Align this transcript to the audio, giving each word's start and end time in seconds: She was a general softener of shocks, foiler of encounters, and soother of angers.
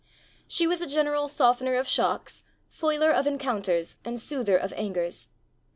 She 0.47 0.65
was 0.65 0.81
a 0.81 0.87
general 0.87 1.27
softener 1.27 1.75
of 1.75 1.87
shocks, 1.87 2.43
foiler 2.71 3.11
of 3.11 3.27
encounters, 3.27 3.97
and 4.03 4.19
soother 4.19 4.57
of 4.57 4.73
angers. 4.73 5.29